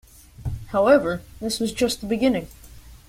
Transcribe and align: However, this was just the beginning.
However, 0.69 1.21
this 1.39 1.59
was 1.59 1.71
just 1.71 2.01
the 2.01 2.07
beginning. 2.07 2.47